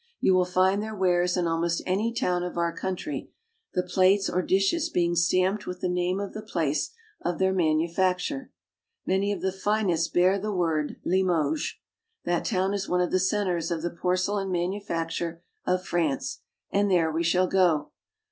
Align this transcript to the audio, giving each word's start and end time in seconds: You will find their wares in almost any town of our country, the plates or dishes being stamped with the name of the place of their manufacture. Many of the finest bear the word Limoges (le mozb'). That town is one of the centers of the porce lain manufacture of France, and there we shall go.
You 0.19 0.33
will 0.33 0.45
find 0.45 0.81
their 0.81 0.95
wares 0.95 1.37
in 1.37 1.45
almost 1.45 1.83
any 1.85 2.11
town 2.11 2.41
of 2.41 2.57
our 2.57 2.75
country, 2.75 3.29
the 3.75 3.83
plates 3.83 4.31
or 4.31 4.41
dishes 4.41 4.89
being 4.89 5.15
stamped 5.15 5.67
with 5.67 5.79
the 5.79 5.87
name 5.87 6.19
of 6.19 6.33
the 6.33 6.41
place 6.41 6.89
of 7.21 7.37
their 7.37 7.53
manufacture. 7.53 8.51
Many 9.05 9.31
of 9.31 9.41
the 9.43 9.51
finest 9.51 10.11
bear 10.11 10.39
the 10.39 10.51
word 10.51 10.95
Limoges 11.05 11.05
(le 11.05 11.51
mozb'). 11.51 11.75
That 12.25 12.45
town 12.45 12.73
is 12.73 12.89
one 12.89 13.01
of 13.01 13.11
the 13.11 13.19
centers 13.19 13.69
of 13.69 13.83
the 13.83 13.91
porce 13.91 14.27
lain 14.27 14.51
manufacture 14.51 15.43
of 15.67 15.85
France, 15.85 16.39
and 16.71 16.89
there 16.89 17.11
we 17.11 17.21
shall 17.23 17.45
go. 17.45 17.91